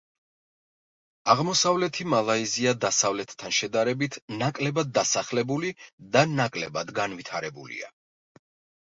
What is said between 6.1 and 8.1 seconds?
და ნაკლებად განვითარებულია.